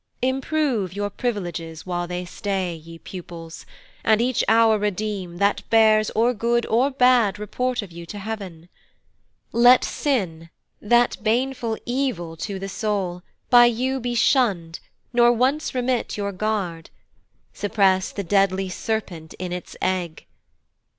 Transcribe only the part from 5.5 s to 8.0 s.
bears Or good or bad report of